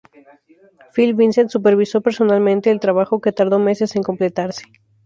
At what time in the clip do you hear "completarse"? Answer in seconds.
4.01-4.63